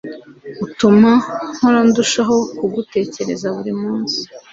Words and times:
Utuma 0.65 1.11
mpora 1.55 1.79
ndushaho 1.87 2.35
kugutekerezaho 2.57 3.55
buri 3.57 3.73
munsi 3.81 4.19